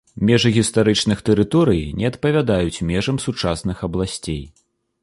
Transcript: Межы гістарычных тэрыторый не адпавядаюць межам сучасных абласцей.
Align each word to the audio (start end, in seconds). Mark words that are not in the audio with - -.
Межы 0.27 0.51
гістарычных 0.55 1.21
тэрыторый 1.27 1.83
не 2.01 2.09
адпавядаюць 2.11 2.83
межам 2.91 3.21
сучасных 3.27 3.77
абласцей. 3.91 4.43